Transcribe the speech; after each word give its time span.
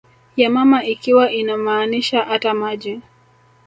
ya 0.37 0.49
mama 0.49 0.83
ikiwa 0.85 1.31
inamaanisha 1.31 2.27
ata 2.27 2.53
maji 2.53 3.01